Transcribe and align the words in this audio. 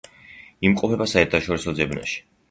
იმყოფება 0.69 1.07
საერთაშორისო 1.11 1.75
ძებნაში. 1.81 2.17